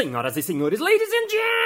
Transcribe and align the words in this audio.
Senhoras 0.00 0.34
e 0.34 0.42
senhores, 0.42 0.80
ladies 0.80 1.12
and 1.12 1.28
gentlemen, 1.28 1.60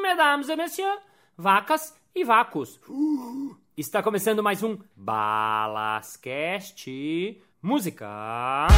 mesdames 0.00 0.48
et 0.48 0.56
messieurs, 0.56 0.98
vacas 1.36 1.94
e 2.14 2.24
vacos. 2.24 2.80
Está 3.76 4.02
começando 4.02 4.42
mais 4.42 4.62
um 4.62 4.78
Balascast 4.96 6.88
Música. 7.60 8.68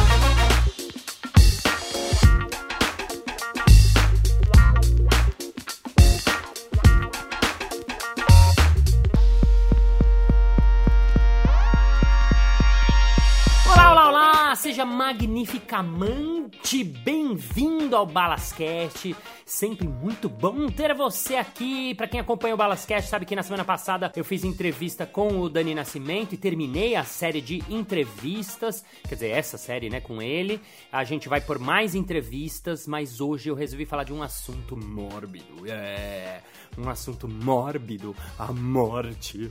Magnificamente 15.07 16.83
bem-vindo 16.83 17.95
ao 17.95 18.05
Balascast. 18.05 19.15
Sempre 19.47 19.87
muito 19.87 20.27
bom 20.27 20.67
ter 20.67 20.93
você 20.93 21.37
aqui. 21.37 21.95
Para 21.95 22.05
quem 22.05 22.19
acompanha 22.19 22.53
o 22.53 22.57
Balascast, 22.57 23.09
sabe 23.09 23.25
que 23.25 23.33
na 23.33 23.41
semana 23.41 23.63
passada 23.63 24.11
eu 24.13 24.25
fiz 24.25 24.43
entrevista 24.43 25.05
com 25.05 25.39
o 25.39 25.47
Dani 25.47 25.73
Nascimento 25.73 26.33
e 26.33 26.37
terminei 26.37 26.97
a 26.97 27.05
série 27.05 27.39
de 27.39 27.63
entrevistas, 27.69 28.83
quer 29.07 29.15
dizer, 29.15 29.29
essa 29.29 29.57
série, 29.57 29.89
né, 29.89 30.01
com 30.01 30.21
ele. 30.21 30.59
A 30.91 31.05
gente 31.05 31.29
vai 31.29 31.39
por 31.39 31.59
mais 31.59 31.95
entrevistas, 31.95 32.85
mas 32.85 33.21
hoje 33.21 33.47
eu 33.47 33.55
resolvi 33.55 33.85
falar 33.85 34.03
de 34.03 34.11
um 34.11 34.21
assunto 34.21 34.75
mórbido. 34.75 35.65
É, 35.65 36.41
um 36.77 36.89
assunto 36.89 37.25
mórbido, 37.25 38.13
a 38.37 38.51
morte. 38.51 39.47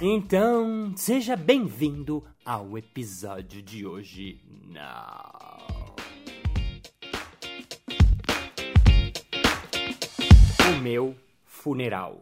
Então, 0.00 0.92
seja 0.94 1.34
bem-vindo 1.34 2.24
ao 2.46 2.78
episódio 2.78 3.60
de 3.60 3.84
hoje. 3.84 4.40
Não. 4.68 5.77
O 10.68 10.82
meu 10.82 11.14
funeral. 11.46 12.16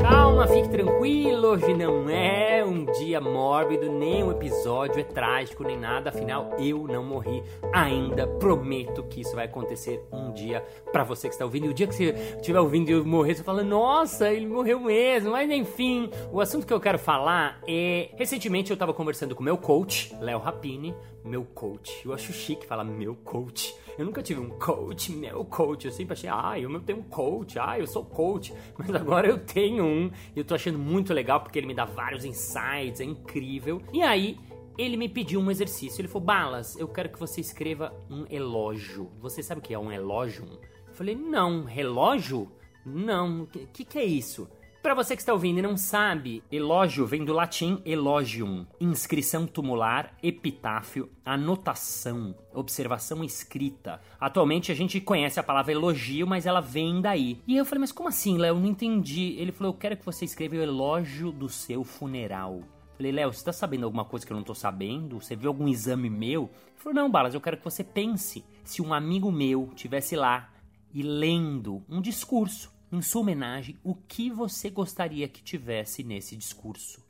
Calma, 0.00 0.48
fique 0.48 0.68
tranquilo, 0.70 1.48
hoje 1.48 1.72
não 1.72 2.10
é 2.10 2.64
um 2.64 2.84
dia 2.84 3.20
mórbido, 3.20 3.92
nem 3.92 4.24
um 4.24 4.32
episódio 4.32 4.98
é 4.98 5.04
trágico, 5.04 5.62
nem 5.62 5.78
nada, 5.78 6.10
afinal 6.10 6.50
eu 6.58 6.86
não 6.86 7.04
morri 7.04 7.44
ainda. 7.72 8.26
Prometo 8.40 9.02
que 9.04 9.20
isso 9.20 9.36
vai 9.36 9.44
acontecer 9.44 10.02
um 10.10 10.32
dia 10.32 10.64
pra 10.90 11.04
você 11.04 11.28
que 11.28 11.34
está 11.34 11.44
ouvindo. 11.44 11.66
E 11.66 11.68
o 11.68 11.74
dia 11.74 11.86
que 11.86 11.94
você 11.94 12.10
estiver 12.36 12.58
ouvindo 12.58 12.88
e 12.88 12.92
eu 12.92 13.04
morrer, 13.04 13.34
você 13.34 13.44
fala, 13.44 13.62
nossa, 13.62 14.32
ele 14.32 14.46
morreu 14.46 14.80
mesmo. 14.80 15.32
Mas 15.32 15.50
enfim, 15.50 16.10
o 16.32 16.40
assunto 16.40 16.66
que 16.66 16.72
eu 16.72 16.80
quero 16.80 16.98
falar 16.98 17.60
é. 17.68 18.08
Recentemente 18.16 18.70
eu 18.70 18.76
tava 18.78 18.94
conversando 18.94 19.36
com 19.36 19.42
meu 19.42 19.58
coach, 19.58 20.16
Léo 20.20 20.38
Rapini, 20.38 20.94
meu 21.22 21.44
coach. 21.44 22.00
Eu 22.04 22.14
acho 22.14 22.32
chique 22.32 22.66
falar 22.66 22.82
meu 22.82 23.14
coach. 23.14 23.74
Eu 23.98 24.06
nunca 24.06 24.22
tive 24.22 24.40
um 24.40 24.48
coach, 24.48 25.12
meu 25.12 25.44
coach. 25.44 25.84
Eu 25.84 25.92
sempre 25.92 26.14
achei, 26.14 26.30
ah, 26.30 26.58
eu 26.58 26.80
tenho 26.80 27.00
um 27.00 27.02
coach, 27.02 27.58
ah, 27.58 27.78
eu 27.78 27.86
sou 27.86 28.02
coach. 28.02 28.54
Mas 28.78 28.94
agora 28.94 29.28
eu 29.28 29.38
tenho 29.38 29.84
um 29.84 30.10
e 30.34 30.38
eu 30.38 30.44
tô 30.44 30.54
achando 30.54 30.78
muito 30.78 31.12
legal 31.12 31.40
porque 31.40 31.58
ele 31.58 31.66
me 31.66 31.74
dá 31.74 31.84
vários 31.84 32.24
insights, 32.24 33.00
é 33.00 33.04
incrível. 33.04 33.82
E 33.92 34.02
aí, 34.02 34.38
ele 34.76 34.96
me 34.96 35.08
pediu 35.08 35.40
um 35.40 35.50
exercício. 35.50 36.00
Ele 36.00 36.08
falou, 36.08 36.26
Balas, 36.26 36.76
eu 36.76 36.88
quero 36.88 37.08
que 37.08 37.18
você 37.18 37.40
escreva 37.40 37.94
um 38.10 38.26
elogio. 38.30 39.10
Você 39.20 39.42
sabe 39.42 39.60
o 39.60 39.62
que 39.62 39.74
é 39.74 39.78
um 39.78 39.92
elogio? 39.92 40.46
Eu 40.88 40.94
falei, 40.94 41.14
não, 41.14 41.64
relógio? 41.64 42.50
Não, 42.84 43.42
o 43.42 43.46
que, 43.46 43.84
que 43.84 43.98
é 43.98 44.04
isso? 44.04 44.48
Para 44.82 44.94
você 44.94 45.14
que 45.14 45.20
está 45.20 45.34
ouvindo 45.34 45.58
e 45.58 45.62
não 45.62 45.76
sabe, 45.76 46.42
elogio 46.50 47.04
vem 47.04 47.22
do 47.22 47.34
latim 47.34 47.82
elogium, 47.84 48.66
inscrição 48.80 49.46
tumular, 49.46 50.16
epitáfio, 50.22 51.10
anotação, 51.22 52.34
observação 52.54 53.22
escrita. 53.22 54.00
Atualmente 54.18 54.72
a 54.72 54.74
gente 54.74 54.98
conhece 54.98 55.38
a 55.38 55.42
palavra 55.42 55.72
elogio, 55.72 56.26
mas 56.26 56.46
ela 56.46 56.62
vem 56.62 57.02
daí. 57.02 57.42
E 57.46 57.58
eu 57.58 57.66
falei, 57.66 57.80
mas 57.80 57.92
como 57.92 58.08
assim, 58.08 58.38
Léo? 58.38 58.58
Não 58.58 58.68
entendi. 58.68 59.36
Ele 59.38 59.52
falou, 59.52 59.74
eu 59.74 59.78
quero 59.78 59.98
que 59.98 60.06
você 60.06 60.24
escreva 60.24 60.56
o 60.56 60.62
elogio 60.62 61.30
do 61.30 61.50
seu 61.50 61.84
funeral. 61.84 62.62
Falei, 63.00 63.12
Léo, 63.12 63.32
você 63.32 63.42
tá 63.42 63.50
sabendo 63.50 63.84
alguma 63.84 64.04
coisa 64.04 64.26
que 64.26 64.30
eu 64.30 64.36
não 64.36 64.44
tô 64.44 64.54
sabendo? 64.54 65.22
Você 65.22 65.34
viu 65.34 65.48
algum 65.48 65.66
exame 65.66 66.10
meu? 66.10 66.42
Ele 66.42 66.76
falou, 66.76 66.94
não, 66.94 67.10
Balas, 67.10 67.32
eu 67.32 67.40
quero 67.40 67.56
que 67.56 67.64
você 67.64 67.82
pense. 67.82 68.44
Se 68.62 68.82
um 68.82 68.92
amigo 68.92 69.32
meu 69.32 69.70
tivesse 69.74 70.14
lá 70.14 70.52
e 70.92 71.02
lendo 71.02 71.82
um 71.88 72.02
discurso 72.02 72.70
em 72.92 73.00
sua 73.00 73.22
homenagem, 73.22 73.78
o 73.82 73.94
que 73.94 74.28
você 74.28 74.68
gostaria 74.68 75.26
que 75.28 75.42
tivesse 75.42 76.04
nesse 76.04 76.36
discurso? 76.36 77.02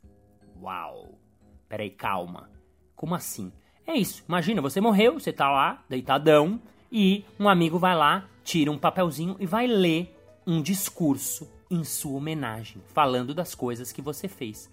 Uau! 0.61 1.19
Peraí, 1.67 1.89
calma. 1.89 2.49
Como 2.95 3.13
assim? 3.13 3.51
É 3.85 3.93
isso. 3.93 4.23
Imagina, 4.29 4.61
você 4.61 4.79
morreu, 4.79 5.19
você 5.19 5.33
tá 5.33 5.51
lá, 5.51 5.83
deitadão, 5.89 6.61
e 6.89 7.25
um 7.37 7.49
amigo 7.49 7.77
vai 7.77 7.97
lá, 7.97 8.29
tira 8.45 8.71
um 8.71 8.77
papelzinho 8.77 9.35
e 9.41 9.45
vai 9.45 9.67
ler 9.67 10.17
um 10.47 10.61
discurso 10.61 11.51
em 11.69 11.83
sua 11.83 12.13
homenagem, 12.13 12.81
falando 12.93 13.33
das 13.33 13.53
coisas 13.53 13.91
que 13.91 14.01
você 14.01 14.29
fez. 14.29 14.71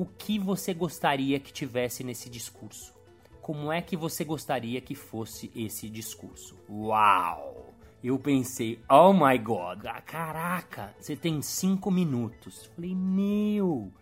O 0.00 0.06
que 0.06 0.38
você 0.38 0.72
gostaria 0.72 1.38
que 1.38 1.52
tivesse 1.52 2.02
nesse 2.02 2.30
discurso? 2.30 2.94
Como 3.42 3.70
é 3.70 3.82
que 3.82 3.98
você 3.98 4.24
gostaria 4.24 4.80
que 4.80 4.94
fosse 4.94 5.52
esse 5.54 5.90
discurso? 5.90 6.56
Uau! 6.70 7.74
Eu 8.02 8.18
pensei, 8.18 8.80
oh 8.88 9.12
my 9.12 9.36
god, 9.36 9.84
caraca, 10.06 10.94
você 10.98 11.14
tem 11.14 11.42
cinco 11.42 11.90
minutos. 11.90 12.70
Falei, 12.74 12.94
meu, 12.94 13.92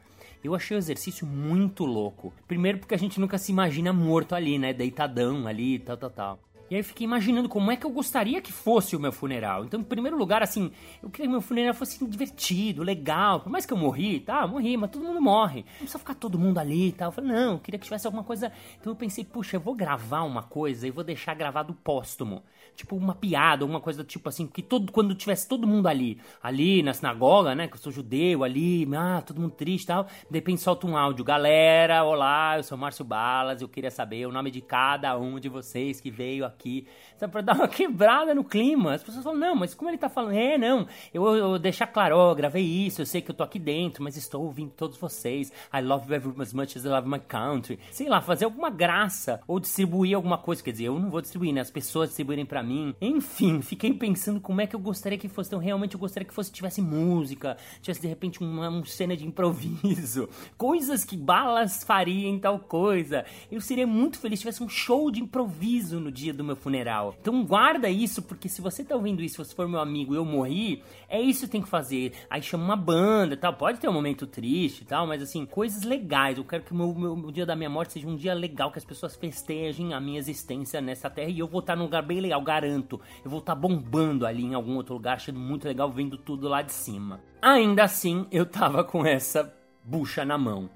eu 0.44 0.54
achei 0.54 0.76
o 0.76 0.78
exercício 0.78 1.26
muito 1.26 1.84
louco. 1.84 2.32
Primeiro 2.46 2.78
porque 2.78 2.94
a 2.94 2.98
gente 2.98 3.18
nunca 3.18 3.36
se 3.36 3.50
imagina 3.50 3.92
morto 3.92 4.36
ali, 4.36 4.56
né? 4.56 4.72
Deitadão 4.72 5.48
ali, 5.48 5.80
tal, 5.80 5.96
tal, 5.96 6.10
tal. 6.10 6.38
E 6.70 6.74
aí 6.74 6.80
eu 6.80 6.84
fiquei 6.84 7.04
imaginando 7.04 7.48
como 7.48 7.70
é 7.70 7.76
que 7.76 7.86
eu 7.86 7.90
gostaria 7.90 8.42
que 8.42 8.52
fosse 8.52 8.94
o 8.94 9.00
meu 9.00 9.10
funeral. 9.10 9.64
Então, 9.64 9.80
em 9.80 9.84
primeiro 9.84 10.18
lugar, 10.18 10.42
assim, 10.42 10.70
eu 11.02 11.08
queria 11.08 11.26
que 11.26 11.32
meu 11.32 11.40
funeral 11.40 11.72
fosse 11.72 12.04
divertido, 12.06 12.82
legal. 12.82 13.40
Por 13.40 13.50
mais 13.50 13.64
que 13.64 13.72
eu 13.72 13.76
morri, 13.76 14.20
tá? 14.20 14.46
Morri, 14.46 14.76
mas 14.76 14.90
todo 14.90 15.04
mundo 15.04 15.20
morre. 15.20 15.64
Não 15.72 15.78
precisa 15.78 15.98
ficar 15.98 16.14
todo 16.14 16.38
mundo 16.38 16.58
ali 16.58 16.88
e 16.88 16.92
tal. 16.92 17.08
Eu 17.08 17.12
falei, 17.12 17.32
não, 17.32 17.52
eu 17.52 17.58
queria 17.58 17.78
que 17.78 17.84
tivesse 17.84 18.06
alguma 18.06 18.22
coisa. 18.22 18.52
Então 18.78 18.92
eu 18.92 18.96
pensei, 18.96 19.24
puxa, 19.24 19.56
eu 19.56 19.60
vou 19.60 19.74
gravar 19.74 20.22
uma 20.22 20.42
coisa 20.42 20.86
e 20.86 20.90
vou 20.90 21.02
deixar 21.02 21.34
gravado 21.34 21.72
póstumo. 21.72 22.42
Tipo, 22.76 22.96
uma 22.96 23.14
piada, 23.14 23.64
alguma 23.64 23.80
coisa 23.80 24.04
tipo 24.04 24.28
assim, 24.28 24.46
que 24.46 24.62
todo, 24.62 24.92
quando 24.92 25.14
tivesse 25.14 25.48
todo 25.48 25.66
mundo 25.66 25.88
ali, 25.88 26.20
ali 26.42 26.82
na 26.82 26.92
sinagoga, 26.92 27.54
né? 27.54 27.66
Que 27.66 27.74
eu 27.74 27.80
sou 27.80 27.90
judeu, 27.90 28.44
ali, 28.44 28.88
ah, 28.94 29.22
todo 29.24 29.40
mundo 29.40 29.52
triste 29.52 29.84
e 29.84 29.86
tal. 29.88 30.04
De 30.04 30.38
repente 30.38 30.60
solta 30.60 30.86
um 30.86 30.96
áudio. 30.96 31.24
Galera, 31.24 32.04
olá, 32.04 32.58
eu 32.58 32.62
sou 32.62 32.76
Márcio 32.76 33.04
Balas, 33.04 33.62
eu 33.62 33.68
queria 33.68 33.90
saber 33.90 34.26
o 34.26 34.32
nome 34.32 34.50
de 34.50 34.60
cada 34.60 35.18
um 35.18 35.40
de 35.40 35.48
vocês 35.48 36.00
que 36.00 36.10
veio 36.10 36.44
aqui 36.44 36.57
aqui, 36.58 36.86
sabe, 37.16 37.32
pra 37.32 37.40
dar 37.42 37.54
uma 37.54 37.68
quebrada 37.68 38.34
no 38.34 38.42
clima. 38.42 38.94
As 38.94 39.02
pessoas 39.02 39.22
falam, 39.22 39.38
não, 39.38 39.54
mas 39.54 39.74
como 39.74 39.88
ele 39.88 39.98
tá 39.98 40.08
falando? 40.08 40.34
É, 40.34 40.58
não, 40.58 40.86
eu, 41.14 41.24
eu 41.36 41.58
deixar 41.58 41.86
claro, 41.86 42.16
ó, 42.16 42.32
oh, 42.32 42.34
gravei 42.34 42.64
isso, 42.64 43.00
eu 43.00 43.06
sei 43.06 43.22
que 43.22 43.30
eu 43.30 43.34
tô 43.34 43.44
aqui 43.44 43.58
dentro, 43.58 44.02
mas 44.02 44.16
estou 44.16 44.42
ouvindo 44.42 44.70
todos 44.70 44.98
vocês. 44.98 45.52
I 45.72 45.80
love 45.80 46.12
you 46.12 46.34
as 46.40 46.52
much 46.52 46.76
as 46.76 46.84
I 46.84 46.88
love 46.88 47.08
my 47.08 47.20
country. 47.20 47.78
Sei 47.90 48.08
lá, 48.08 48.20
fazer 48.20 48.44
alguma 48.44 48.70
graça 48.70 49.40
ou 49.46 49.60
distribuir 49.60 50.16
alguma 50.16 50.38
coisa, 50.38 50.62
quer 50.62 50.72
dizer, 50.72 50.84
eu 50.84 50.98
não 50.98 51.10
vou 51.10 51.20
distribuir, 51.20 51.52
né? 51.52 51.60
As 51.60 51.70
pessoas 51.70 52.08
distribuírem 52.08 52.44
para 52.44 52.62
mim. 52.62 52.94
Enfim, 53.00 53.62
fiquei 53.62 53.92
pensando 53.92 54.40
como 54.40 54.60
é 54.60 54.66
que 54.66 54.74
eu 54.74 54.80
gostaria 54.80 55.18
que 55.18 55.28
fosse. 55.28 55.48
Então, 55.48 55.58
realmente 55.58 55.94
eu 55.94 56.00
gostaria 56.00 56.26
que 56.26 56.34
fosse 56.34 56.50
tivesse 56.50 56.80
música, 56.80 57.56
tivesse 57.80 58.00
de 58.00 58.08
repente 58.08 58.40
uma, 58.40 58.68
uma 58.68 58.84
cena 58.84 59.16
de 59.16 59.26
improviso, 59.26 60.28
coisas 60.56 61.04
que 61.04 61.16
balas 61.16 61.84
faria 61.84 62.28
em 62.28 62.38
tal 62.38 62.58
coisa. 62.58 63.24
Eu 63.50 63.60
seria 63.60 63.86
muito 63.86 64.18
feliz 64.18 64.38
se 64.38 64.42
tivesse 64.42 64.62
um 64.62 64.68
show 64.68 65.10
de 65.10 65.20
improviso 65.20 66.00
no 66.00 66.10
dia 66.10 66.32
do 66.32 66.44
meu 66.48 66.56
funeral. 66.56 67.14
Então 67.20 67.44
guarda 67.44 67.88
isso, 67.88 68.22
porque 68.22 68.48
se 68.48 68.60
você 68.60 68.82
tá 68.82 68.94
ouvindo 68.96 69.22
isso, 69.22 69.44
se 69.44 69.54
for 69.54 69.68
meu 69.68 69.80
amigo 69.80 70.14
eu 70.14 70.24
morri, 70.24 70.82
é 71.08 71.20
isso 71.20 71.46
que 71.46 71.52
tem 71.52 71.62
que 71.62 71.68
fazer. 71.68 72.12
Aí 72.28 72.42
chama 72.42 72.64
uma 72.64 72.76
banda 72.76 73.36
tal. 73.36 73.54
Pode 73.54 73.78
ter 73.78 73.88
um 73.88 73.92
momento 73.92 74.26
triste 74.26 74.82
e 74.82 74.84
tal, 74.84 75.06
mas 75.06 75.22
assim, 75.22 75.46
coisas 75.46 75.82
legais. 75.84 76.38
Eu 76.38 76.44
quero 76.44 76.62
que 76.62 76.72
o 76.72 76.76
meu, 76.76 76.94
meu, 76.94 77.16
meu, 77.16 77.30
dia 77.30 77.46
da 77.46 77.56
minha 77.56 77.70
morte 77.70 77.94
seja 77.94 78.08
um 78.08 78.16
dia 78.16 78.34
legal, 78.34 78.70
que 78.70 78.78
as 78.78 78.84
pessoas 78.84 79.16
festejem 79.16 79.94
a 79.94 80.00
minha 80.00 80.18
existência 80.18 80.80
nessa 80.80 81.08
terra 81.08 81.30
e 81.30 81.38
eu 81.38 81.46
vou 81.46 81.60
estar 81.60 81.76
num 81.76 81.84
lugar 81.84 82.02
bem 82.02 82.20
legal, 82.20 82.40
garanto. 82.42 83.00
Eu 83.24 83.30
vou 83.30 83.40
estar 83.40 83.54
bombando 83.54 84.26
ali 84.26 84.44
em 84.44 84.54
algum 84.54 84.76
outro 84.76 84.94
lugar, 84.94 85.16
achando 85.16 85.38
muito 85.38 85.66
legal, 85.66 85.90
vendo 85.90 86.16
tudo 86.16 86.48
lá 86.48 86.62
de 86.62 86.72
cima. 86.72 87.20
Ainda 87.40 87.84
assim, 87.84 88.26
eu 88.30 88.44
tava 88.44 88.82
com 88.82 89.06
essa 89.06 89.54
bucha 89.84 90.24
na 90.24 90.36
mão 90.36 90.68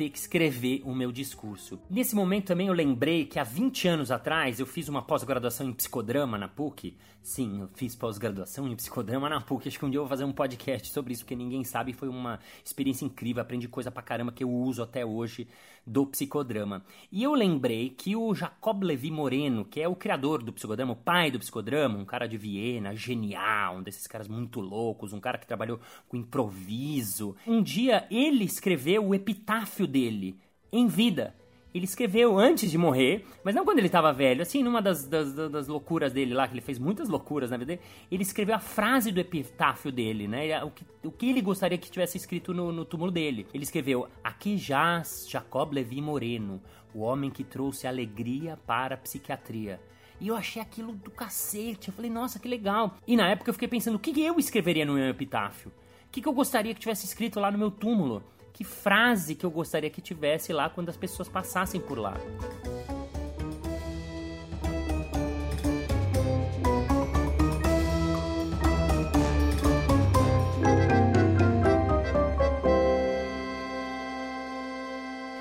ter 0.00 0.08
que 0.08 0.18
escrever 0.18 0.80
o 0.86 0.94
meu 0.94 1.12
discurso. 1.12 1.78
Nesse 1.90 2.14
momento 2.14 2.46
também 2.46 2.68
eu 2.68 2.72
lembrei 2.72 3.26
que 3.26 3.38
há 3.38 3.44
20 3.44 3.86
anos 3.86 4.10
atrás 4.10 4.58
eu 4.58 4.64
fiz 4.64 4.88
uma 4.88 5.02
pós-graduação 5.02 5.68
em 5.68 5.74
psicodrama 5.74 6.38
na 6.38 6.48
PUC. 6.48 6.96
Sim, 7.22 7.60
eu 7.60 7.68
fiz 7.74 7.94
pós-graduação 7.94 8.66
em 8.66 8.74
psicodrama 8.74 9.28
na 9.28 9.42
PUC. 9.42 9.68
Acho 9.68 9.78
que 9.78 9.84
um 9.84 9.90
dia 9.90 9.98
eu 9.98 10.04
vou 10.04 10.08
fazer 10.08 10.24
um 10.24 10.32
podcast 10.32 10.90
sobre 10.90 11.12
isso, 11.12 11.22
porque 11.22 11.36
ninguém 11.36 11.64
sabe. 11.64 11.92
Foi 11.92 12.08
uma 12.08 12.40
experiência 12.64 13.04
incrível, 13.04 13.42
aprendi 13.42 13.68
coisa 13.68 13.90
pra 13.90 14.02
caramba 14.02 14.32
que 14.32 14.42
eu 14.42 14.50
uso 14.50 14.82
até 14.82 15.04
hoje 15.04 15.46
do 15.86 16.06
psicodrama. 16.06 16.84
E 17.10 17.22
eu 17.22 17.34
lembrei 17.34 17.90
que 17.90 18.14
o 18.16 18.34
Jacob 18.34 18.82
Levi 18.82 19.10
Moreno, 19.10 19.64
que 19.64 19.80
é 19.80 19.88
o 19.88 19.96
criador 19.96 20.42
do 20.42 20.52
psicodrama, 20.52 20.92
o 20.92 20.96
pai 20.96 21.30
do 21.30 21.38
psicodrama, 21.38 21.98
um 21.98 22.04
cara 22.04 22.26
de 22.26 22.36
Viena, 22.36 22.94
genial, 22.94 23.76
um 23.76 23.82
desses 23.82 24.06
caras 24.06 24.28
muito 24.28 24.60
loucos, 24.60 25.12
um 25.12 25.20
cara 25.20 25.38
que 25.38 25.46
trabalhou 25.46 25.80
com 26.08 26.16
improviso. 26.16 27.36
Um 27.46 27.62
dia 27.62 28.06
ele 28.10 28.44
escreveu 28.44 29.06
o 29.06 29.14
epitáfio 29.14 29.86
dele 29.90 30.38
em 30.72 30.86
vida. 30.86 31.34
Ele 31.72 31.84
escreveu 31.84 32.36
antes 32.36 32.68
de 32.68 32.76
morrer, 32.76 33.24
mas 33.44 33.54
não 33.54 33.64
quando 33.64 33.78
ele 33.78 33.86
estava 33.86 34.12
velho, 34.12 34.42
assim, 34.42 34.60
numa 34.60 34.82
das, 34.82 35.06
das, 35.06 35.32
das, 35.32 35.68
loucuras 35.68 36.12
dele 36.12 36.34
lá, 36.34 36.48
que 36.48 36.54
ele 36.54 36.60
fez 36.60 36.80
muitas 36.80 37.08
loucuras 37.08 37.50
na 37.50 37.56
vida 37.56 37.76
dele, 37.76 37.82
ele 38.10 38.22
escreveu 38.22 38.56
a 38.56 38.58
frase 38.58 39.12
do 39.12 39.20
epitáfio 39.20 39.92
dele, 39.92 40.26
né? 40.26 40.64
O 40.64 40.70
que, 40.70 40.84
o 41.04 41.12
que 41.12 41.30
ele 41.30 41.40
gostaria 41.40 41.78
que 41.78 41.88
tivesse 41.88 42.16
escrito 42.16 42.52
no, 42.52 42.72
no 42.72 42.84
túmulo 42.84 43.12
dele. 43.12 43.46
Ele 43.54 43.62
escreveu: 43.62 44.08
Aqui 44.24 44.58
jaz 44.58 45.26
Jacob 45.28 45.72
Levi 45.72 46.00
Moreno, 46.00 46.60
o 46.92 47.00
homem 47.00 47.30
que 47.30 47.44
trouxe 47.44 47.86
alegria 47.86 48.58
para 48.66 48.96
a 48.96 48.98
psiquiatria. 48.98 49.80
E 50.20 50.28
eu 50.28 50.36
achei 50.36 50.60
aquilo 50.60 50.92
do 50.92 51.10
cacete. 51.10 51.88
Eu 51.88 51.94
falei, 51.94 52.10
nossa, 52.10 52.38
que 52.38 52.46
legal. 52.46 52.96
E 53.06 53.16
na 53.16 53.30
época 53.30 53.48
eu 53.48 53.54
fiquei 53.54 53.68
pensando, 53.68 53.94
o 53.94 53.98
que 53.98 54.20
eu 54.20 54.38
escreveria 54.38 54.84
no 54.84 54.94
meu 54.94 55.08
epitáfio? 55.08 55.72
O 56.06 56.10
que 56.10 56.26
eu 56.26 56.32
gostaria 56.32 56.74
que 56.74 56.80
tivesse 56.80 57.06
escrito 57.06 57.40
lá 57.40 57.50
no 57.50 57.56
meu 57.56 57.70
túmulo? 57.70 58.22
Que 58.52 58.64
frase 58.64 59.34
que 59.34 59.44
eu 59.44 59.50
gostaria 59.50 59.90
que 59.90 60.00
tivesse 60.00 60.52
lá 60.52 60.68
quando 60.68 60.88
as 60.88 60.96
pessoas 60.96 61.28
passassem 61.28 61.80
por 61.80 61.98
lá. 61.98 62.16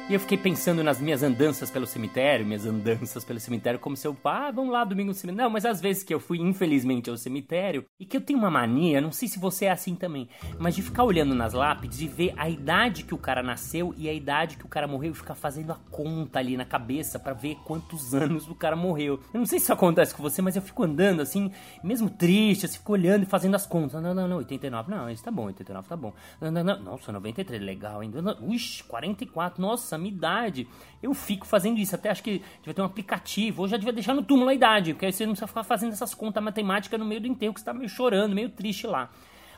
E 0.10 0.14
eu 0.16 0.20
fiquei 0.20 0.40
pensando 0.40 0.84
nas 0.84 1.00
minhas 1.00 1.22
andanças 1.22 1.70
pelo 1.70 1.86
cemitério, 1.86 2.44
minhas 2.44 2.66
andanças 2.66 3.24
pelo 3.24 3.40
cemitério, 3.40 3.80
como 3.80 3.96
se 3.96 4.08
eu, 4.08 4.18
ah, 4.24 4.50
vamos 4.50 4.74
lá 4.74 4.84
domingo 4.84 5.10
no 5.10 5.14
cemitério. 5.14 5.44
Não, 5.44 5.52
mas 5.52 5.68
às 5.68 5.80
vezes 5.80 6.02
que 6.02 6.12
eu 6.12 6.20
fui, 6.20 6.40
infelizmente, 6.40 7.12
ao 7.12 7.16
cemitério, 7.16 7.86
e 8.00 8.06
que 8.08 8.18
eu 8.18 8.22
tenho 8.22 8.40
uma 8.40 8.50
mania, 8.50 9.00
não 9.00 9.12
sei 9.12 9.28
se 9.28 9.38
você 9.38 9.66
é 9.66 9.72
assim 9.72 9.94
também, 9.94 10.28
mas 10.58 10.76
de 10.76 10.82
ficar 10.82 11.04
olhando 11.04 11.36
nas 11.36 11.54
lápides 11.54 12.02
e 12.02 12.08
ver 12.08 12.34
a 12.38 12.50
idade 12.50 13.04
que 13.04 13.14
o 13.14 13.20
cara 13.20 13.44
nasceu 13.44 13.94
e 13.96 14.10
a 14.10 14.14
idade 14.14 14.58
que 14.58 14.66
o 14.66 14.68
cara 14.68 14.88
morreu 14.88 15.12
e 15.12 15.14
ficar 15.14 15.36
fazendo 15.36 15.74
a 15.74 15.76
conta 15.92 16.40
ali 16.40 16.58
na 16.58 16.66
cabeça 16.66 17.20
para 17.20 17.34
ver 17.34 17.58
quantos 17.64 18.16
anos 18.16 18.50
o 18.50 18.56
cara 18.56 18.76
morreu. 18.76 19.20
Eu 19.32 19.38
não 19.38 19.46
sei 19.46 19.60
se 19.60 19.66
isso 19.66 19.74
acontece 19.74 20.16
com 20.16 20.24
você, 20.24 20.42
mas 20.42 20.56
eu 20.56 20.62
fico 20.64 20.82
andando 20.82 21.22
assim, 21.22 21.52
mesmo 21.84 22.10
triste, 22.10 22.68
fico 22.68 22.94
olhando 22.94 23.22
e 23.22 23.26
fazendo 23.28 23.54
as 23.54 23.68
contas. 23.68 24.02
Não, 24.02 24.16
não, 24.16 24.28
não, 24.28 24.38
89, 24.38 24.90
não, 24.90 25.08
isso 25.08 25.24
tá 25.24 25.30
bom, 25.30 25.46
89 25.46 25.88
tá 25.88 25.96
bom. 25.96 26.12
Não, 26.42 26.50
não, 26.50 26.64
não, 26.64 26.80
nossa, 26.80 27.12
93, 27.12 27.62
legal 27.62 28.00
ainda. 28.00 28.20
Ux, 28.42 28.82
44, 28.88 29.62
nossa, 29.62 29.99
minha 30.00 30.14
idade. 30.14 30.68
Eu 31.02 31.14
fico 31.14 31.46
fazendo 31.46 31.80
isso, 31.80 31.94
até 31.94 32.10
acho 32.10 32.24
que 32.24 32.42
devia 32.60 32.74
ter 32.74 32.82
um 32.82 32.86
aplicativo, 32.86 33.62
ou 33.62 33.68
já 33.68 33.78
devia 33.78 33.94
deixar 33.94 34.14
no 34.14 34.24
túmulo 34.24 34.50
a 34.50 34.54
idade, 34.54 34.94
porque 34.94 35.06
aí 35.06 35.14
você 35.14 35.26
não 35.26 35.34
precisa 35.34 35.48
ficar 35.48 35.64
fazendo 35.64 35.94
essas 35.94 36.14
contas 36.14 36.44
matemáticas 36.44 37.00
no 37.00 37.06
meio 37.06 37.22
do 37.22 37.28
enterro, 37.28 37.54
que 37.54 37.60
você 37.60 37.66
tá 37.66 37.74
meio 37.74 37.90
chorando, 37.90 38.34
meio 38.34 38.50
triste 38.50 38.88
lá. 38.88 39.10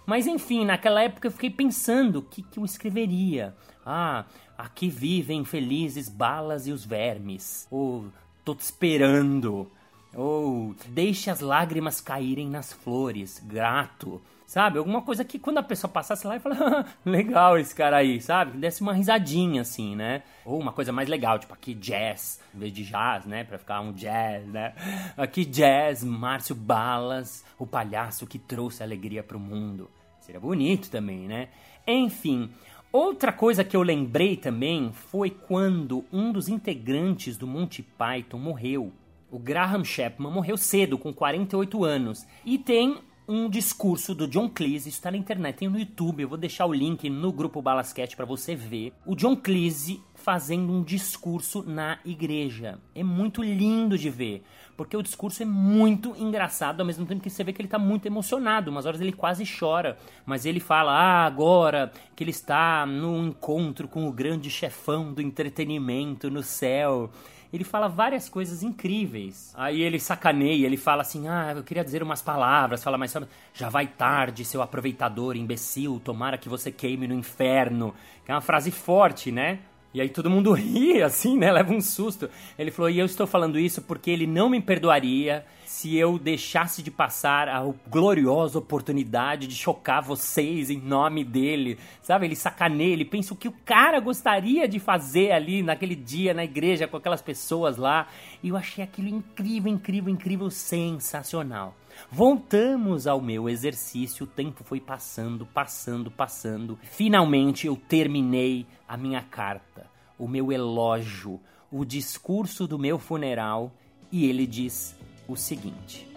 Mas 0.06 0.28
enfim, 0.28 0.66
naquela 0.66 1.02
época 1.02 1.28
eu 1.28 1.32
fiquei 1.32 1.50
pensando 1.50 2.20
o 2.20 2.22
que, 2.22 2.42
que 2.42 2.60
eu 2.60 2.66
escreveria. 2.66 3.56
Ah, 3.86 4.26
aqui 4.58 4.90
vivem 4.90 5.46
felizes 5.46 6.10
balas 6.10 6.68
e 6.68 6.72
os 6.72 6.86
vermes. 6.86 7.68
Ou 7.70 8.06
tô 8.44 8.56
te 8.56 8.62
esperando. 8.62 9.72
Ou 10.14 10.76
deixe 10.90 11.30
as 11.30 11.40
lágrimas 11.40 12.02
caírem 12.02 12.50
nas 12.50 12.74
flores, 12.74 13.42
grato. 13.46 14.22
Sabe? 14.52 14.80
Alguma 14.80 15.02
coisa 15.02 15.24
que 15.24 15.40
quando 15.40 15.60
a 15.60 15.64
pessoa 15.64 15.90
passasse 15.90 16.28
lá 16.28 16.36
e 16.36 16.40
falasse, 16.42 16.86
legal 17.06 17.58
esse 17.58 17.74
cara 17.74 17.96
aí, 17.96 18.20
sabe? 18.20 18.58
Desse 18.58 18.82
uma 18.82 18.92
risadinha 18.92 19.62
assim, 19.62 19.96
né? 19.96 20.24
Ou 20.44 20.60
uma 20.60 20.74
coisa 20.74 20.92
mais 20.92 21.08
legal, 21.08 21.40
tipo 21.40 21.54
aqui 21.54 21.74
jazz, 21.74 22.38
em 22.54 22.60
vez 22.60 22.74
de 22.74 22.84
jazz, 22.84 23.26
né? 23.26 23.46
Pra 23.46 23.58
ficar 23.58 23.80
um 23.80 23.94
jazz, 23.94 24.46
né? 24.46 24.74
Aqui 25.16 25.46
jazz, 25.46 26.04
Márcio 26.04 26.54
Balas, 26.54 27.46
o 27.58 27.66
palhaço 27.66 28.28
que 28.28 28.38
trouxe 28.38 28.84
alegria 28.84 29.24
pro 29.24 29.40
mundo. 29.40 29.90
Seria 30.20 30.42
bonito 30.42 30.92
também, 30.92 31.30
né? 31.30 31.48
Enfim, 31.88 32.52
Outra 32.92 33.32
coisa 33.32 33.64
que 33.64 33.78
eu 33.78 33.82
lembrei 33.82 34.36
também 34.36 34.92
foi 34.92 35.30
quando 35.30 36.04
um 36.12 36.30
dos 36.30 36.50
integrantes 36.50 37.38
do 37.38 37.48
Monty 37.48 37.82
Python 37.82 38.38
morreu. 38.38 38.92
O 39.32 39.40
Graham 39.40 39.86
Chapman 39.86 40.30
morreu 40.30 40.58
cedo, 40.58 40.98
com 40.98 41.14
48 41.14 41.86
anos, 41.86 42.28
e 42.44 42.58
tem 42.58 42.98
um 43.32 43.50
discurso 43.50 44.14
do 44.14 44.28
John 44.28 44.50
Cleese, 44.50 44.90
está 44.90 45.10
na 45.10 45.16
internet, 45.16 45.60
tem 45.60 45.70
no 45.70 45.80
YouTube, 45.80 46.22
eu 46.22 46.28
vou 46.28 46.38
deixar 46.38 46.66
o 46.66 46.74
link 46.74 47.10
no 47.10 47.32
grupo 47.32 47.62
Balasquete 47.62 48.14
para 48.14 48.26
você 48.26 48.56
ver. 48.56 48.92
O 49.06 49.16
John 49.16 49.38
Cleese 49.38 50.04
fazendo 50.14 50.74
um 50.74 50.84
discurso 50.84 51.64
na 51.64 51.98
igreja. 52.04 52.78
É 52.94 53.02
muito 53.02 53.42
lindo 53.42 53.98
de 53.98 54.10
ver, 54.10 54.44
porque 54.76 54.98
o 54.98 55.02
discurso 55.02 55.42
é 55.42 55.46
muito 55.46 56.14
engraçado, 56.18 56.82
ao 56.82 56.86
mesmo 56.86 57.06
tempo 57.06 57.24
que 57.24 57.30
você 57.30 57.42
vê 57.42 57.54
que 57.54 57.62
ele 57.62 57.68
está 57.68 57.80
muito 57.80 58.06
emocionado, 58.06 58.70
umas 58.70 58.86
horas 58.86 59.00
ele 59.00 59.14
quase 59.14 59.46
chora, 59.46 59.98
mas 60.26 60.46
ele 60.46 60.60
fala: 60.60 60.92
"Ah, 60.92 61.26
agora 61.26 61.90
que 62.14 62.26
ele 62.26 62.32
está 62.32 62.86
no 62.86 63.26
encontro 63.26 63.88
com 63.88 64.10
o 64.10 64.12
grande 64.12 64.50
chefão 64.50 65.14
do 65.14 65.22
entretenimento 65.22 66.30
no 66.30 66.44
céu, 66.44 67.10
ele 67.54 67.64
fala 67.64 67.88
várias 67.88 68.30
coisas 68.30 68.64
incríveis. 68.64 69.54
Aí 69.58 69.82
ele 69.82 70.00
sacaneia, 70.00 70.66
ele 70.66 70.78
fala 70.78 71.02
assim: 71.02 71.28
Ah, 71.28 71.54
eu 71.56 71.64
queria 71.64 71.84
dizer 71.84 72.02
umas 72.02 72.22
palavras. 72.22 72.84
Fala, 72.84 72.98
mas 72.98 73.14
já 73.54 73.70
vai 73.70 73.88
tarde, 73.88 74.46
seu 74.46 74.62
aproveitador, 74.62 75.36
imbecil, 75.36 76.02
tomara 76.04 76.38
que 76.38 76.48
você 76.48 76.72
queime 76.72 77.08
no 77.08 77.14
inferno. 77.14 77.94
Que 78.26 78.32
é 78.32 78.36
uma 78.36 78.42
frase 78.42 78.72
forte, 78.72 79.32
né? 79.32 79.60
E 79.94 80.00
aí 80.00 80.08
todo 80.08 80.30
mundo 80.30 80.54
ri, 80.56 81.04
assim, 81.04 81.38
né? 81.38 81.52
Leva 81.52 81.74
um 81.74 81.82
susto. 81.82 82.30
Ele 82.58 82.72
falou: 82.72 82.90
E 82.90 83.00
eu 83.00 83.06
estou 83.06 83.28
falando 83.28 83.60
isso 83.60 83.82
porque 83.82 84.10
ele 84.10 84.26
não 84.26 84.50
me 84.50 84.62
perdoaria 84.62 85.46
se 85.72 85.96
eu 85.96 86.20
deixasse 86.20 86.84
de 86.84 86.92
passar 86.92 87.48
a 87.48 87.64
gloriosa 87.90 88.60
oportunidade 88.60 89.48
de 89.48 89.56
chocar 89.56 90.02
vocês 90.02 90.70
em 90.70 90.78
nome 90.78 91.24
dele. 91.24 91.80
Sabe? 92.02 92.26
Ele 92.26 92.36
sacaneia, 92.36 92.92
ele 92.92 93.06
pensa 93.06 93.34
o 93.34 93.38
que 93.38 93.48
o 93.48 93.54
cara 93.64 93.98
gostaria 94.02 94.68
de 94.68 94.80
fazer 94.80 95.32
ali 95.32 95.64
naquele 95.64 95.96
dia 95.96 96.34
na 96.34 96.44
igreja 96.44 96.90
com 96.90 96.98
aquelas 96.98 97.22
pessoas 97.22 97.78
lá. 97.78 98.08
E 98.44 98.50
eu 98.50 98.58
achei 98.58 98.84
aquilo 98.84 99.08
incrível, 99.08 99.72
incrível, 99.72 100.14
incrível, 100.14 100.50
sensacional. 100.50 101.74
Voltamos 102.12 103.08
ao 103.08 103.22
meu 103.22 103.48
exercício, 103.48 104.26
o 104.26 104.30
tempo 104.30 104.66
foi 104.66 104.82
passando, 104.82 105.46
passando, 105.46 106.12
passando. 106.12 106.78
Finalmente 106.84 107.66
eu 107.66 107.78
terminei 107.78 108.68
a 108.86 108.98
minha 108.98 109.22
carta, 109.22 109.90
o 110.20 110.28
meu 110.28 110.52
elógio, 110.52 111.40
o 111.72 111.86
discurso 111.86 112.68
do 112.68 112.78
meu 112.78 113.00
funeral, 113.00 113.72
e 114.12 114.26
ele 114.26 114.46
diz 114.46 115.00
o 115.32 115.38
seguinte: 115.38 116.08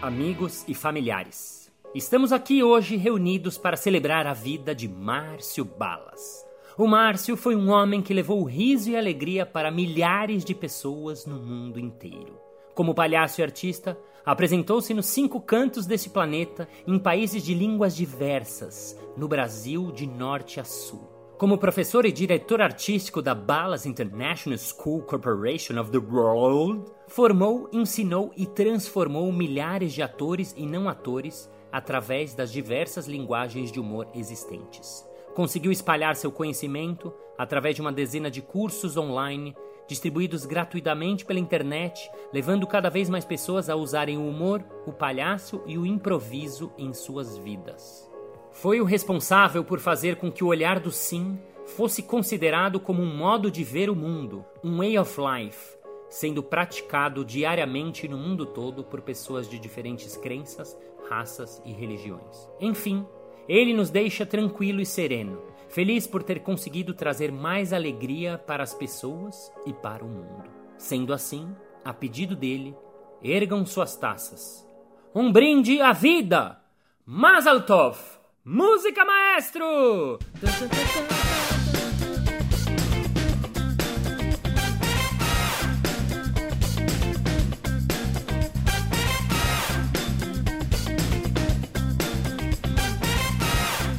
Amigos 0.00 0.64
e 0.66 0.74
familiares, 0.74 1.70
estamos 1.94 2.32
aqui 2.32 2.62
hoje 2.62 2.96
reunidos 2.96 3.58
para 3.58 3.76
celebrar 3.76 4.26
a 4.26 4.32
vida 4.32 4.74
de 4.74 4.88
Márcio 4.88 5.64
Balas. 5.64 6.44
O 6.78 6.86
Márcio 6.86 7.36
foi 7.36 7.56
um 7.56 7.70
homem 7.70 8.02
que 8.02 8.14
levou 8.14 8.44
riso 8.44 8.90
e 8.90 8.96
alegria 8.96 9.44
para 9.44 9.70
milhares 9.70 10.44
de 10.44 10.54
pessoas 10.54 11.26
no 11.26 11.36
mundo 11.36 11.80
inteiro. 11.80 12.38
Como 12.74 12.94
palhaço 12.94 13.40
e 13.40 13.44
artista, 13.44 13.98
apresentou-se 14.26 14.92
nos 14.92 15.06
cinco 15.06 15.40
cantos 15.40 15.86
deste 15.86 16.10
planeta, 16.10 16.68
em 16.84 16.98
países 16.98 17.44
de 17.44 17.54
línguas 17.54 17.94
diversas, 17.94 18.98
no 19.16 19.28
Brasil 19.28 19.92
de 19.92 20.04
norte 20.04 20.58
a 20.58 20.64
sul. 20.64 21.08
Como 21.38 21.58
professor 21.58 22.04
e 22.04 22.10
diretor 22.10 22.60
artístico 22.60 23.22
da 23.22 23.34
Ballas 23.34 23.86
International 23.86 24.58
School 24.58 25.02
Corporation 25.02 25.78
of 25.78 25.90
the 25.92 25.98
World, 25.98 26.90
formou, 27.06 27.68
ensinou 27.72 28.32
e 28.36 28.46
transformou 28.46 29.30
milhares 29.32 29.92
de 29.92 30.02
atores 30.02 30.54
e 30.56 30.66
não 30.66 30.88
atores 30.88 31.48
através 31.70 32.34
das 32.34 32.50
diversas 32.50 33.06
linguagens 33.06 33.70
de 33.70 33.78
humor 33.78 34.08
existentes. 34.14 35.06
Conseguiu 35.34 35.70
espalhar 35.70 36.16
seu 36.16 36.32
conhecimento 36.32 37.12
através 37.36 37.74
de 37.74 37.82
uma 37.82 37.92
dezena 37.92 38.30
de 38.30 38.40
cursos 38.40 38.96
online 38.96 39.54
distribuídos 39.86 40.44
gratuitamente 40.44 41.24
pela 41.24 41.38
internet, 41.38 42.10
levando 42.32 42.66
cada 42.66 42.90
vez 42.90 43.08
mais 43.08 43.24
pessoas 43.24 43.68
a 43.70 43.76
usarem 43.76 44.18
o 44.18 44.28
humor, 44.28 44.64
o 44.86 44.92
palhaço 44.92 45.62
e 45.66 45.78
o 45.78 45.86
improviso 45.86 46.72
em 46.76 46.92
suas 46.92 47.38
vidas. 47.38 48.10
Foi 48.52 48.80
o 48.80 48.84
responsável 48.84 49.62
por 49.62 49.78
fazer 49.78 50.16
com 50.16 50.32
que 50.32 50.42
o 50.42 50.48
olhar 50.48 50.80
do 50.80 50.90
sim 50.90 51.38
fosse 51.66 52.02
considerado 52.02 52.80
como 52.80 53.02
um 53.02 53.16
modo 53.16 53.50
de 53.50 53.62
ver 53.62 53.90
o 53.90 53.94
mundo, 53.94 54.44
um 54.62 54.78
way 54.78 54.98
of 54.98 55.18
life, 55.20 55.76
sendo 56.08 56.42
praticado 56.42 57.24
diariamente 57.24 58.08
no 58.08 58.16
mundo 58.16 58.46
todo 58.46 58.84
por 58.84 59.02
pessoas 59.02 59.48
de 59.48 59.58
diferentes 59.58 60.16
crenças, 60.16 60.76
raças 61.08 61.60
e 61.64 61.72
religiões. 61.72 62.48
Enfim, 62.60 63.04
ele 63.48 63.74
nos 63.74 63.90
deixa 63.90 64.24
tranquilo 64.24 64.80
e 64.80 64.86
sereno, 64.86 65.40
feliz 65.68 66.06
por 66.06 66.22
ter 66.22 66.40
conseguido 66.40 66.94
trazer 66.94 67.30
mais 67.30 67.72
alegria 67.72 68.38
para 68.38 68.62
as 68.62 68.74
pessoas 68.74 69.52
e 69.64 69.72
para 69.72 70.04
o 70.04 70.08
mundo. 70.08 70.50
Sendo 70.78 71.12
assim, 71.12 71.54
a 71.84 71.92
pedido 71.92 72.36
dele, 72.36 72.76
ergam 73.22 73.64
suas 73.64 73.96
taças. 73.96 74.66
Um 75.14 75.32
brinde 75.32 75.80
à 75.80 75.92
vida! 75.92 76.60
Mazal 77.04 77.62
Tov! 77.62 77.98
Música 78.44 79.04
maestro! 79.04 80.18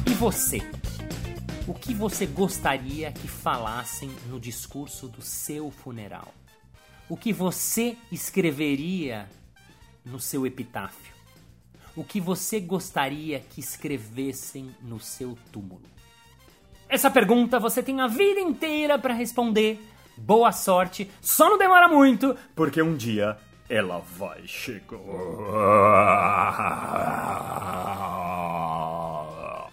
E 0.06 0.14
você? 0.14 0.77
O 1.68 1.74
que 1.74 1.92
você 1.92 2.24
gostaria 2.24 3.12
que 3.12 3.28
falassem 3.28 4.10
no 4.30 4.40
discurso 4.40 5.06
do 5.06 5.20
seu 5.20 5.70
funeral? 5.70 6.32
O 7.10 7.16
que 7.16 7.30
você 7.30 7.94
escreveria 8.10 9.28
no 10.02 10.18
seu 10.18 10.46
epitáfio? 10.46 11.12
O 11.94 12.02
que 12.02 12.22
você 12.22 12.58
gostaria 12.58 13.40
que 13.40 13.60
escrevessem 13.60 14.74
no 14.80 14.98
seu 14.98 15.36
túmulo? 15.52 15.82
Essa 16.88 17.10
pergunta 17.10 17.60
você 17.60 17.82
tem 17.82 18.00
a 18.00 18.06
vida 18.06 18.40
inteira 18.40 18.98
para 18.98 19.12
responder. 19.12 19.78
Boa 20.16 20.52
sorte, 20.52 21.10
só 21.20 21.50
não 21.50 21.58
demora 21.58 21.86
muito, 21.86 22.34
porque 22.56 22.80
um 22.80 22.96
dia 22.96 23.36
ela 23.68 23.98
vai 23.98 24.46
chegar. 24.46 24.96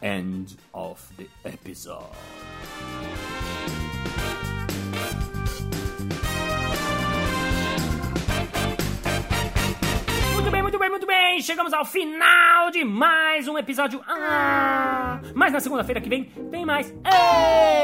End 0.02 0.58
of 0.74 1.02
the 1.16 1.28
episode. 1.44 2.16
Muito 10.34 10.52
bem, 10.52 10.62
muito 10.62 10.80
bem, 10.80 10.90
muito 10.90 11.08
bem. 11.08 11.42
Chegamos 11.42 11.74
ao 11.74 11.86
final 11.86 12.70
de 12.72 12.84
mais 12.84 13.48
um 13.48 13.58
episódio. 13.58 14.02
Ah, 14.08 15.20
mas 15.34 15.52
na 15.54 15.60
segunda-feira 15.60 16.02
que 16.02 16.10
vem 16.10 16.26
tem 16.26 16.66
mais. 16.66 16.90
Ei! 16.90 17.75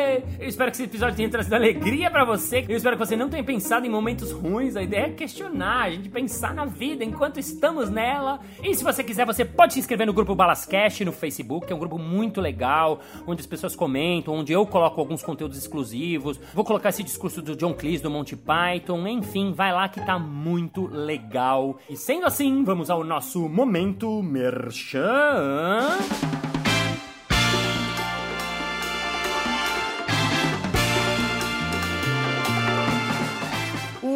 Eu 0.41 0.47
espero 0.47 0.71
que 0.71 0.77
esse 0.77 0.85
episódio 0.85 1.15
tenha 1.15 1.29
trazido 1.29 1.53
alegria 1.53 2.09
pra 2.09 2.25
você. 2.25 2.65
Eu 2.67 2.75
espero 2.75 2.97
que 2.97 3.05
você 3.05 3.15
não 3.15 3.29
tenha 3.29 3.43
pensado 3.43 3.85
em 3.85 3.89
momentos 3.89 4.31
ruins. 4.31 4.75
A 4.75 4.81
ideia 4.81 5.05
é 5.05 5.09
questionar, 5.11 5.83
a 5.83 5.91
gente 5.91 6.09
pensar 6.09 6.51
na 6.51 6.65
vida 6.65 7.03
enquanto 7.03 7.39
estamos 7.39 7.91
nela. 7.91 8.39
E 8.63 8.73
se 8.73 8.83
você 8.83 9.03
quiser, 9.03 9.23
você 9.23 9.45
pode 9.45 9.73
se 9.73 9.79
inscrever 9.79 10.07
no 10.07 10.13
grupo 10.13 10.33
Balascast 10.33 11.05
no 11.05 11.11
Facebook, 11.11 11.71
é 11.71 11.75
um 11.75 11.79
grupo 11.79 11.99
muito 11.99 12.41
legal, 12.41 13.01
onde 13.27 13.41
as 13.41 13.45
pessoas 13.45 13.75
comentam, 13.75 14.33
onde 14.33 14.51
eu 14.51 14.65
coloco 14.65 14.99
alguns 14.99 15.21
conteúdos 15.21 15.59
exclusivos. 15.59 16.39
Vou 16.55 16.65
colocar 16.65 16.89
esse 16.89 17.03
discurso 17.03 17.39
do 17.39 17.55
John 17.55 17.75
Cleese 17.75 18.01
do 18.01 18.09
Monty 18.09 18.35
Python, 18.35 19.07
enfim, 19.07 19.53
vai 19.53 19.71
lá 19.71 19.87
que 19.89 20.03
tá 20.03 20.17
muito 20.17 20.87
legal. 20.87 21.77
E 21.87 21.95
sendo 21.95 22.25
assim, 22.25 22.63
vamos 22.63 22.89
ao 22.89 23.03
nosso 23.03 23.47
momento 23.47 24.23
merchan. 24.23 25.99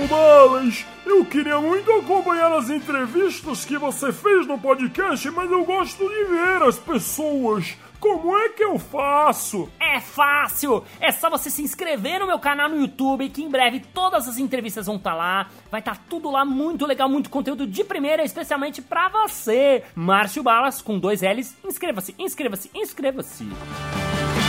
Balas, 0.07 0.85
eu 1.05 1.25
queria 1.25 1.59
muito 1.59 1.91
acompanhar 1.91 2.51
as 2.51 2.69
entrevistas 2.69 3.65
que 3.65 3.77
você 3.77 4.11
fez 4.11 4.45
no 4.45 4.59
podcast, 4.59 5.29
mas 5.31 5.49
eu 5.49 5.63
gosto 5.65 6.07
de 6.07 6.23
ver 6.25 6.61
as 6.63 6.77
pessoas. 6.77 7.75
Como 7.99 8.37
é 8.37 8.49
que 8.49 8.63
eu 8.63 8.77
faço? 8.77 9.69
É 9.79 9.99
fácil! 9.99 10.83
É 10.99 11.11
só 11.11 11.29
você 11.29 11.49
se 11.49 11.63
inscrever 11.63 12.19
no 12.19 12.27
meu 12.27 12.37
canal 12.37 12.69
no 12.69 12.79
YouTube, 12.79 13.29
que 13.29 13.41
em 13.43 13.49
breve 13.49 13.79
todas 13.79 14.27
as 14.27 14.37
entrevistas 14.37 14.85
vão 14.85 14.97
estar 14.97 15.15
lá. 15.15 15.49
Vai 15.71 15.79
estar 15.79 15.97
tudo 16.09 16.29
lá 16.29 16.45
muito 16.45 16.85
legal, 16.85 17.09
muito 17.09 17.29
conteúdo 17.29 17.65
de 17.65 17.83
primeira, 17.83 18.23
especialmente 18.23 18.81
pra 18.81 19.09
você. 19.09 19.83
Márcio 19.95 20.43
Balas, 20.43 20.81
com 20.81 20.99
dois 20.99 21.21
L's. 21.21 21.55
Inscreva-se, 21.65 22.13
inscreva-se, 22.19 22.69
inscreva-se. 22.75 23.47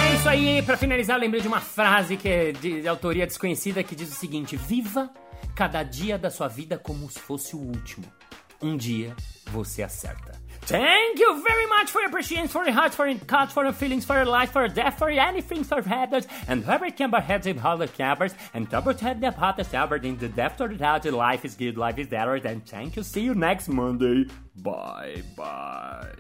É 0.07 0.15
isso 0.17 0.29
aí, 0.29 0.63
pra 0.63 0.77
finalizar, 0.77 1.19
lembrei 1.19 1.41
de 1.41 1.49
uma 1.49 1.61
frase 1.61 2.17
que 2.17 2.29
é 2.29 2.53
de 2.53 2.87
autoria 2.87 3.27
desconhecida 3.27 3.83
que 3.83 3.95
diz 3.95 4.11
o 4.11 4.15
seguinte: 4.15 4.57
Viva 4.57 5.11
cada 5.57 5.83
dia 5.83 6.19
da 6.19 6.31
sua 6.31 6.49
vida 6.49 6.79
como 6.79 7.11
se 7.11 7.19
fosse 7.19 7.57
o 7.57 7.59
último. 7.59 8.05
Um 8.63 8.77
dia 8.77 9.17
você 9.47 9.83
acerta. 9.83 10.33
Thank 10.67 11.21
you 11.21 11.43
very 11.43 11.67
much 11.67 11.91
for 11.91 12.03
your 12.03 12.11
patience, 12.11 12.51
for 12.53 12.65
your 12.65 12.75
heart, 12.75 12.93
for 12.93 13.07
your 13.07 13.19
thoughts, 13.19 13.53
for 13.53 13.65
your 13.65 13.73
feelings, 13.73 14.05
for 14.05 14.17
your 14.17 14.27
life, 14.27 14.51
for 14.53 14.63
your 14.63 14.75
death, 14.75 14.99
for 14.99 15.09
anything, 15.09 15.63
for 15.63 15.81
habits, 15.81 16.27
and 16.49 16.65
whoever 16.65 16.91
camber 16.91 17.21
heads 17.21 17.47
in 17.47 17.59
all 17.61 17.77
the 17.77 17.87
campers, 17.87 18.35
and 18.53 18.69
double 18.69 18.93
head 18.93 19.21
the 19.21 19.31
hottest 19.31 19.75
ever 19.75 19.97
in 19.97 20.19
the 20.19 20.29
depth 20.29 20.61
or 20.61 20.69
the 20.69 20.75
doubt, 20.75 21.05
life 21.05 21.45
is 21.45 21.55
good, 21.55 21.79
life 21.79 21.99
is 21.99 22.09
better, 22.09 22.35
and 22.35 22.67
thank 22.67 22.97
you, 22.97 23.05
see 23.05 23.23
you 23.23 23.35
next 23.35 23.69
Monday. 23.69 24.27
Bye 24.57 25.23
bye. 25.37 26.11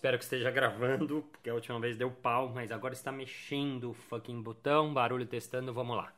Espero 0.00 0.16
que 0.16 0.24
esteja 0.24 0.50
gravando, 0.50 1.22
porque 1.30 1.50
a 1.50 1.54
última 1.54 1.78
vez 1.78 1.94
deu 1.94 2.10
pau, 2.10 2.50
mas 2.54 2.72
agora 2.72 2.94
está 2.94 3.12
mexendo 3.12 3.90
o 3.90 3.92
fucking 3.92 4.40
botão, 4.40 4.94
barulho 4.94 5.26
testando, 5.26 5.74
vamos 5.74 5.94
lá. 5.94 6.10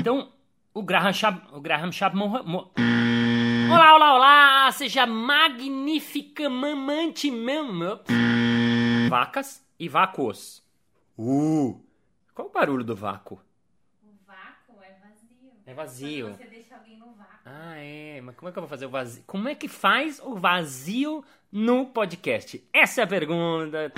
Então, 0.00 0.32
o 0.74 0.82
Graham 0.82 1.12
Shab... 1.12 1.40
O 1.52 1.60
Graham 1.60 1.92
Shab 1.92 2.16
morreu... 2.16 2.42
Mo... 2.42 2.72
Olá, 3.72 3.94
olá, 3.94 4.14
olá! 4.16 4.68
Seja 4.72 5.06
magnificamente 5.06 7.30
mesmo... 7.30 8.00
Vacas 9.08 9.64
e 9.78 9.88
vácuos. 9.88 10.60
Uh! 11.16 11.80
Qual 12.34 12.48
o 12.48 12.50
barulho 12.50 12.82
do 12.82 12.96
vácuo? 12.96 13.40
O 14.02 14.08
vácuo 14.26 14.82
é 14.82 14.90
vazio. 15.00 15.52
É 15.64 15.72
vazio. 15.72 16.30
Quando 16.30 16.38
você 16.38 16.46
deixa 16.46 16.74
alguém 16.74 16.98
no 16.98 17.12
vácuo. 17.12 17.38
Ah, 17.44 17.76
é. 17.76 18.20
Mas 18.22 18.34
como 18.34 18.48
é 18.48 18.52
que 18.52 18.58
eu 18.58 18.62
vou 18.62 18.68
fazer 18.68 18.86
o 18.86 18.90
vazio? 18.90 19.22
Como 19.24 19.48
é 19.48 19.54
que 19.54 19.68
faz 19.68 20.18
o 20.18 20.34
vazio 20.34 21.24
no 21.56 21.86
podcast? 21.86 22.62
Essa 22.70 23.00
é 23.00 23.04
a 23.04 23.06
pergunta. 23.06 23.90